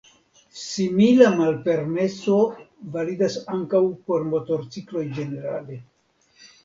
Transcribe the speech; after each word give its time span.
Simila 0.59 1.27
malpermeso 1.41 2.37
validas 2.95 3.37
ankaŭ 3.59 3.83
por 4.09 4.29
motorcikloj 4.33 5.05
ĝenerale. 5.19 5.79